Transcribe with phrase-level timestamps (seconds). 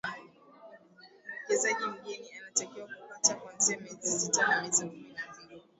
[1.29, 5.63] Mwekezaji mgeni anatakiwa kukata kuanzia miezi sita na miezi kumi na mbili